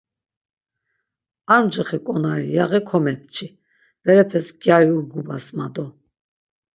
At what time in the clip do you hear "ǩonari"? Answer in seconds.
2.05-2.47